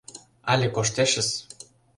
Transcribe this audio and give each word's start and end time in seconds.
Але 0.51 0.67
коштешыс! 0.75 1.29